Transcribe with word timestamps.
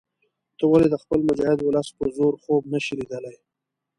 ته 0.57 0.63
ولې 0.67 0.87
د 0.91 0.95
خپل 1.03 1.19
مجاهد 1.29 1.59
ولس 1.61 1.87
په 1.97 2.05
زور 2.17 2.33
خوب 2.43 2.61
نه 2.73 2.79
شې 2.85 2.93
لیدلای. 2.99 3.37